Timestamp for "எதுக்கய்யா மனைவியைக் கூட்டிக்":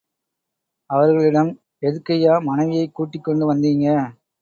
1.81-3.23